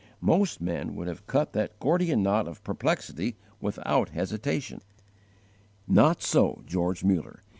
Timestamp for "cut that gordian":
1.27-2.23